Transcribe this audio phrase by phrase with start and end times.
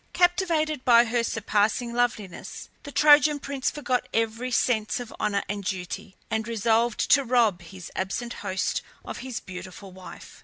[0.13, 6.15] Captivated by her surpassing loveliness, the Trojan prince forgot every sense of honour and duty,
[6.31, 10.39] and resolved to rob his absent host of his beautiful wife.